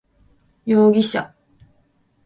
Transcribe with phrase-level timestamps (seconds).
[0.63, 1.35] 容疑者